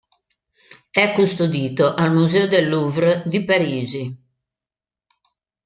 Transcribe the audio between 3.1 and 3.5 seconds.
di